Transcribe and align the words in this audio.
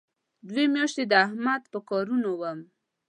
دوې 0.49 0.65
میاشتې 0.75 1.03
د 1.07 1.13
احمد 1.25 1.61
په 1.73 1.79
کارونو 1.89 2.29
وم. 2.39 2.59